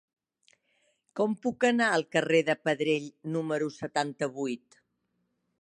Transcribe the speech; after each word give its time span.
Com 1.19 1.35
puc 1.43 1.67
anar 1.69 1.91
al 1.97 2.07
carrer 2.17 2.41
de 2.49 2.57
Pedrell 2.69 3.07
número 3.37 3.71
setanta-vuit? 3.79 4.83